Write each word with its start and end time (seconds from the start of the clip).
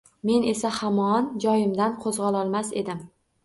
Men 0.29 0.47
esa 0.53 0.71
hamon 0.77 1.29
joyimdan 1.45 1.95
qo‘zg‘alolmas 2.07 2.77
edim. 2.85 3.09